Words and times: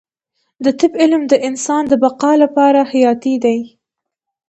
د 0.63 0.65
طب 0.79 0.91
علم 1.01 1.21
د 1.27 1.33
انسان 1.47 1.83
د 1.87 1.93
بقا 2.03 2.31
لپاره 2.43 2.79
حیاتي 2.91 3.35
دی 3.43 3.59